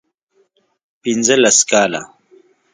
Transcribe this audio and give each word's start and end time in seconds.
پنځه 1.01 1.35
لس 1.43 1.59
کاله 1.69 2.01